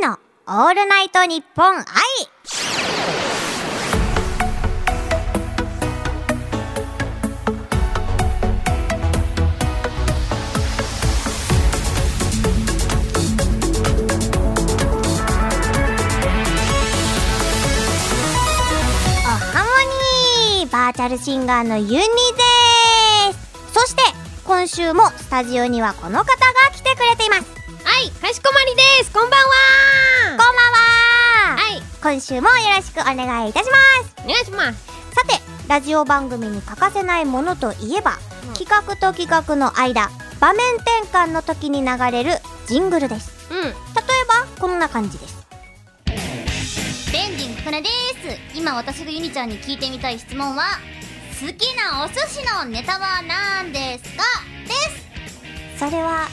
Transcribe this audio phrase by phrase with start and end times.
[0.00, 1.84] ニのオールナイトニッポン愛。
[19.24, 19.70] おハモ
[20.60, 21.98] ニーバーチャルシンガーのユニで
[23.34, 23.78] す。
[23.78, 24.02] そして
[24.44, 26.34] 今週もスタジオにはこの方が
[26.72, 27.61] 来てくれています。
[28.02, 29.12] はい、かしこまりです。
[29.12, 29.46] こんばんは。
[30.30, 31.56] こんばんは。
[31.56, 33.76] はい、今週もよろしくお願いいたしま
[34.08, 34.16] す。
[34.24, 34.86] お願いします。
[35.14, 38.54] さてラジオ番組に欠かせないものといえば、うん。
[38.54, 40.10] 企画と企画の間
[40.40, 42.32] 場面転換の時に流れる
[42.66, 43.30] ジングルです。
[43.52, 43.62] うん。
[43.62, 45.46] 例えばこんな感じです。
[47.12, 48.58] ベンジンかなです。
[48.58, 50.64] 今私がユニちゃんに聞いてみたい質問は
[51.40, 54.24] 好きなお寿司のネタは何ですか？
[54.66, 54.72] で
[55.78, 55.78] す。
[55.78, 56.26] それは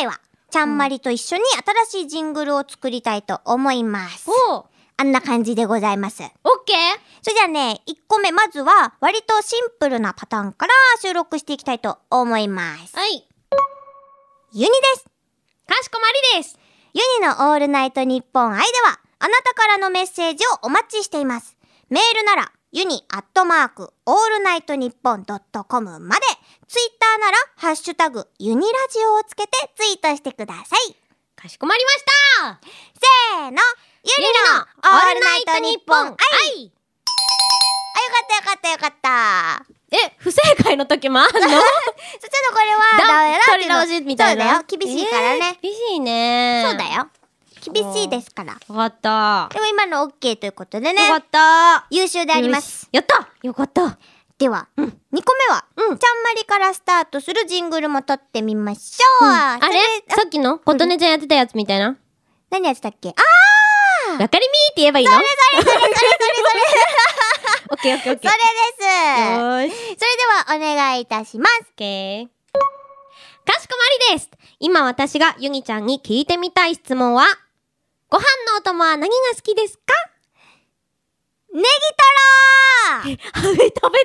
[0.00, 0.20] 回は
[0.50, 1.42] ちゃんまりと一緒に
[1.90, 4.28] 新しいジングルを作りたいと思います。
[4.50, 4.64] おう、
[4.96, 6.22] あんな感じでございます。
[6.22, 6.30] オッ
[6.64, 6.76] ケー。
[7.22, 12.96] それじゃあね、1個目、まずは、割とシンプルなパターンから収録していきたいと思います。
[12.96, 13.28] はい、
[14.52, 15.04] ユニです。
[15.68, 16.58] かしこまりです。
[16.94, 21.56] ユニのオールナイトニッポン愛では、あなたからのメッセージをお待ちしています。
[21.90, 26.22] メールなら、ユニアットマーク、オールナイトニッポンドットコムまで、
[26.68, 30.94] ツイッターなら、ハッシュタグ、ユニラジオをつけてツイートしてください。
[31.34, 32.04] かしこまりまし
[32.60, 32.60] た。
[33.34, 33.60] せーの、ユニの
[34.60, 36.70] オールナイトニッポン愛あ、よ
[38.12, 39.66] かったよかったよかった。
[39.90, 41.30] え、不正解の時もあんの？
[41.34, 44.44] そちょっとこれはダメだ取り直しみたいな？
[44.44, 46.64] そうだよ厳しいからね、えー厳しいね。
[46.68, 46.84] そうだ。
[46.94, 47.08] よ
[47.60, 49.48] 厳しいですからよかった。
[49.52, 51.86] でも今の OK ということでねよかった。
[51.90, 52.88] 優秀であります。
[52.92, 53.98] やったよかった。
[54.38, 59.66] では、2個目は、うんちゃんまりからスタートするジングルも撮ってみましょう、あれ？
[59.66, 59.78] それ
[60.08, 60.58] さっきの？
[60.58, 61.98] 琴音ちゃんやってたやつみたいな？
[62.50, 63.10] 何やってたっけ？
[63.10, 63.12] あ
[64.12, 65.12] わかりみーって言えばいいの？
[65.12, 66.62] それそれそれそれそれ
[67.70, 68.30] オッケーオッケーオッケー。
[68.30, 69.72] それですよーし。
[69.74, 72.28] それではお願いいたしますオッケー。
[73.44, 73.76] かしこ
[74.08, 74.30] まりです。
[74.58, 77.24] 今私がユニちゃんに聞いてみたい質問は、
[78.10, 79.94] ご飯のお供は何が好きですか？
[81.52, 81.66] ネギ
[83.06, 83.72] 食べ食べたい。
[83.72, 84.02] ト ロ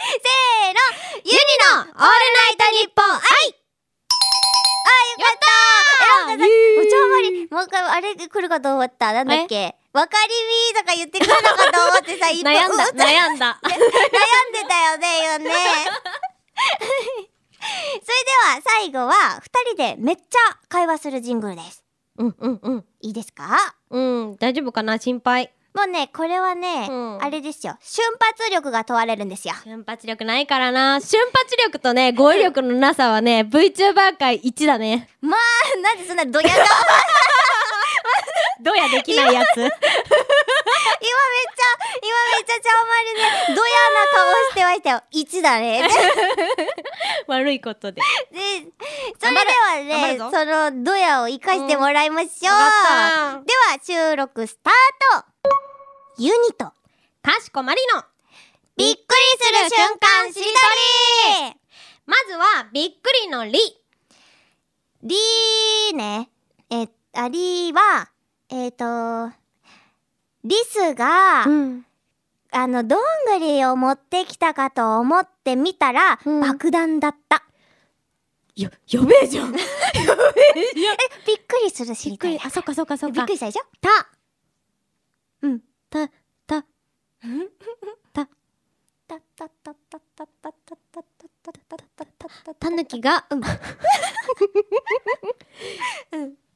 [0.00, 0.78] せーの！
[1.24, 1.36] ユニ
[1.74, 2.04] のオールナ
[2.52, 3.06] イトニッポン。
[3.06, 6.32] 愛あよかった！
[6.32, 7.48] お茶まり。
[7.50, 9.12] もう一回あれ来るかと思った？
[9.12, 9.74] なんだっけ？
[9.92, 10.34] わかり
[10.74, 13.58] みーとか言ってくるのかと思ってさ一悩んだ、 悩んだ。
[13.62, 15.50] 悩んでたよね今ね。
[17.60, 21.82] それでは最後は二人でめっちゃ会話するジングルです
[22.20, 22.84] うんうんうん。
[23.00, 23.74] いいですか？
[23.90, 24.98] うん、大丈夫かな？
[24.98, 25.52] 心配。
[25.72, 31.00] もうねこれはね、うんあれですよ瞬発力が問われるんですよ瞬発力ないからな。
[31.00, 35.08] 瞬発力とね、語彙力のなさはね、VTuber 界1だね。
[35.20, 36.66] まあなんでそんなドヤ顔？
[38.62, 39.70] どうやできないやつ。
[41.00, 41.72] 今めっちゃ、
[42.02, 45.02] 今めっちゃちゃんまりね、ドヤな顔してましたよ。
[45.12, 45.88] 1だね。
[47.26, 48.02] 悪いことで。
[48.30, 48.66] で、
[49.18, 52.34] それではね、そのドヤを生かしてもらいましょう。
[52.42, 53.42] では、
[53.82, 55.26] 収録スタート
[56.18, 56.66] ユニと、
[57.22, 58.04] かしこまりの。
[58.76, 59.04] びっくり
[59.40, 60.50] する瞬間しりと
[61.44, 61.54] り
[62.06, 63.52] まずは、びっくりのり。
[65.02, 66.30] りーね。
[66.70, 68.10] え、ありは、
[68.50, 69.32] えっ、と、
[70.44, 71.84] リスが、ん。
[72.52, 73.00] あの、どん
[73.38, 77.42] ぐりを持ってきたかと思ってみたら、うん爆弾だった。
[78.56, 79.52] や、やべえじゃん。
[79.52, 79.64] やべえ
[80.74, 80.96] じゃん。
[81.26, 82.46] びっくりするしりとりだ。
[82.46, 83.28] あ、そっかそっかそっかびっく。
[83.28, 83.64] りしたでしょ？
[83.80, 84.08] た。
[85.42, 85.60] うん。
[85.88, 86.14] た、た、
[86.46, 86.64] た、
[88.12, 88.26] た
[89.06, 90.32] たたたたたたたた
[90.92, 91.02] た
[91.52, 93.26] たたたたたぬきが、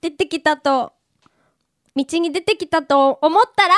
[0.00, 0.92] 出てきたと、
[1.96, 3.74] 道に出てきたと思ったら、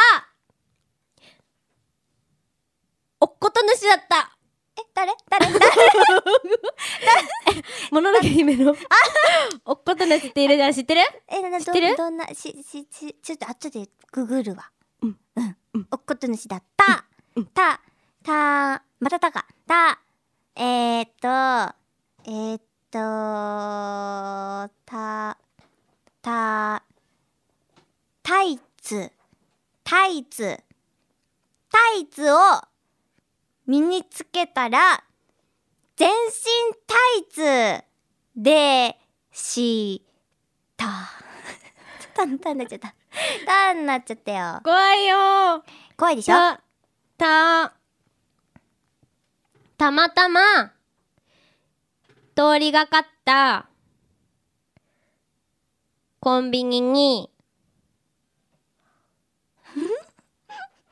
[3.21, 4.37] おっこと主だった。
[4.79, 5.13] え、誰？
[5.29, 5.47] 誰？
[5.53, 5.61] 誰？
[7.91, 8.75] もののけ姫の、
[9.65, 11.01] おっこと主っているじゃん、知ってる？
[11.29, 11.91] え、なな知ってる？
[11.91, 14.71] どどんな、し、し、し、ちょっと後でググるわ。
[15.03, 15.19] うん。
[15.37, 15.41] う
[15.79, 15.89] ん。
[15.91, 17.05] おっこと主だった。
[17.55, 17.81] た、
[18.23, 19.47] た、またたか。
[19.67, 20.01] た、
[20.55, 21.29] えーっと、
[22.25, 22.99] えーっと、
[24.87, 25.39] た、
[26.23, 26.83] た、
[28.27, 29.13] タイツ、
[29.85, 30.59] タイツ、
[31.71, 32.37] タイツを
[33.69, 35.05] 身につけたら、
[35.95, 37.85] 全身タイツ
[38.35, 38.99] で
[39.31, 40.03] し
[40.77, 40.87] た。
[42.17, 42.89] 簡 単になっちゃった。
[43.47, 44.61] ターになっちゃったよ。
[44.65, 45.65] 怖いよ。
[45.97, 46.35] 怖いでしょ？
[46.35, 46.61] た、
[47.19, 47.75] た、
[49.79, 50.73] たまたま、
[52.35, 53.69] 通りがかった、
[56.19, 57.31] コンビニに、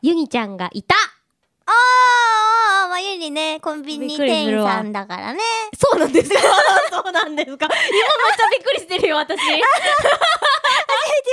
[0.04, 0.94] ユニちゃんがいた。
[0.94, 1.72] あー
[2.82, 5.40] あーまあゆりねコンビニ店員さんだからね。
[5.74, 6.38] そうなんですか。
[6.90, 7.56] そうなんです。
[7.56, 7.88] か今めっ
[8.36, 9.40] ちゃびっくりしてるよ、私。
[9.40, 9.64] 初めて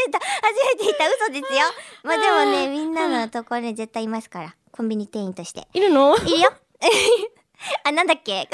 [0.05, 1.09] 言った初めて言った。
[1.09, 1.59] 嘘ですよ。
[2.03, 5.67] まあでもねみんなのところに絶対いますからコンビニ店員として。
[5.73, 6.15] いるの？
[6.15, 6.53] いるよ。
[7.83, 8.47] あなんだっけ？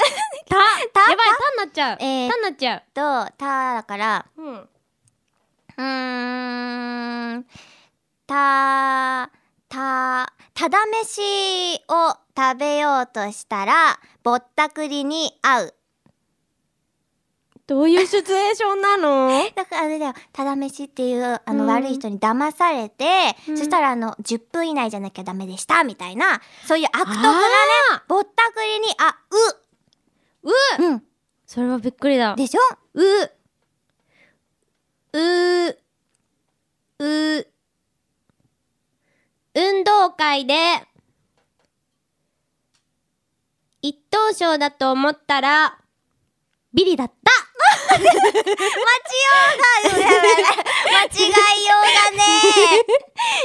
[0.48, 0.56] た、
[1.04, 1.10] た？
[1.12, 1.34] やばい、た？
[1.52, 1.98] になっちゃう。
[2.00, 2.82] えーたになっちゃう。
[2.92, 4.54] とただからうん。
[4.56, 7.46] うーん
[8.26, 9.30] た
[9.68, 11.20] たただ飯
[11.88, 15.74] を食べようとしたらぼったくりに合う。
[17.66, 19.28] どういうシチュエーションなの？
[19.54, 20.14] だからあれだよ。
[20.32, 21.70] ただ飯っていうあのうん。
[21.70, 23.58] 悪い人に騙されて、うん。
[23.58, 27.38] そしたらあの10分以内じゃなきゃダメでしたみたいなそういう悪徳なね
[27.92, 29.18] あぼったくりにあ
[30.42, 30.86] う、う。
[30.86, 31.04] うん。
[31.46, 32.34] それはびっくりだ。
[32.36, 32.60] でしょ？
[32.94, 33.04] う、
[35.12, 35.78] う、
[37.00, 37.47] う、
[39.60, 40.54] 運動会で、
[43.82, 45.80] 一等賞だと思ったら、
[46.72, 47.32] ビリだった。
[47.90, 48.12] 間違よ
[49.54, 49.82] うが
[50.94, 52.22] 間違いようがね。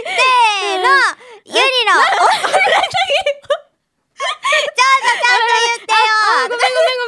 [0.05, 0.85] せーの。
[1.45, 1.93] ゆりの。
[1.97, 2.37] ちょっ
[3.33, 3.57] と
[4.53, 5.17] ちゃんと
[5.65, 6.05] 言ってよ。
[6.43, 7.02] ごめんごめんごめん。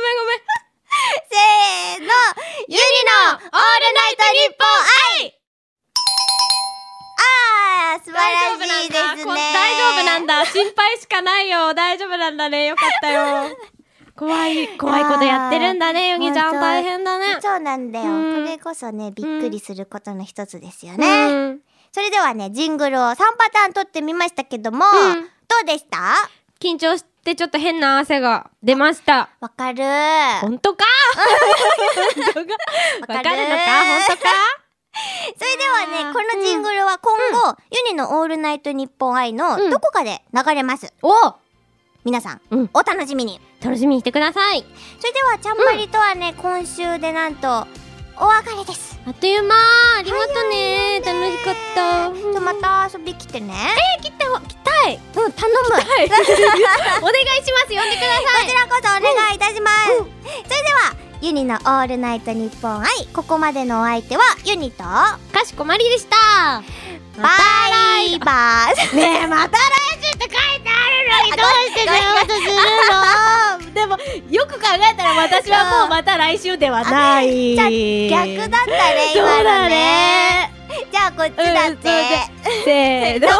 [10.75, 11.73] 配しかないよ。
[11.73, 12.65] 大丈夫なんだね。
[12.65, 13.55] よかったよ。
[14.15, 16.53] 怖い、怖いことやってるんだね、ヨギちゃん。
[16.53, 17.37] 大変だね。
[17.41, 18.05] そうなんだよ。
[18.05, 18.45] うん。
[18.45, 21.59] これこそねびっくりすることの一つですようねん。
[21.91, 25.23] それではねジングルを3パターン撮ってみましたけどもうん。
[25.23, 25.29] ど
[25.63, 25.97] うでした？
[26.61, 29.29] 緊張してちょっと変な汗が出ました。
[29.41, 29.83] わかる。
[30.41, 30.85] 本当か？
[33.07, 33.85] わかるのか？
[33.85, 34.29] 本当か？
[35.37, 39.69] それではねこのジングルは今後、ユニの「オールナイトニッポン愛」のうん。
[39.69, 41.35] どこかで流れます、お！
[42.03, 42.69] 皆さん、うん。
[42.73, 43.39] お楽しみに。
[43.63, 44.65] 楽しみにしてください。
[44.99, 47.67] それではちゃんまりとはね、今週でなんと
[48.17, 48.99] お別れです。
[49.05, 49.55] あっという間。
[49.55, 51.01] ありがとね。
[51.05, 52.11] 楽しかった。
[52.13, 53.53] じゃあまた遊び来てね。
[53.99, 54.95] え来てほ来たい。
[54.95, 55.57] うん頼む。
[55.69, 57.67] お願いします。
[57.67, 58.47] 呼んでください。
[58.47, 66.61] ちらこそお願いいたします、それではユニの「オールナイトニッポン愛」ここまでのお相手はユニとバかしこまりでした。
[68.05, 68.95] イバーイ。
[68.95, 69.61] ねえまた来
[70.01, 70.31] 週って書い
[70.61, 73.97] てあるのにどうしてそういうことするのでも
[74.29, 77.55] よく考えたら私はもうまた来週ではない。
[77.55, 77.69] じゃあ
[78.27, 79.69] 逆だったね今のね。
[79.69, 80.55] ね。
[80.91, 81.91] じゃあこっちだって、う
[82.61, 83.27] んせーの